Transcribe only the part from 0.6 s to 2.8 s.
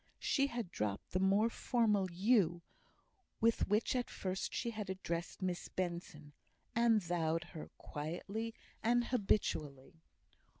dropped the more formal "you,"